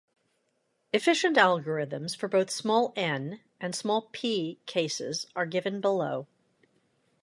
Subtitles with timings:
[0.93, 6.25] Efficient algorithms for both small "N" and small "P" cases are given below.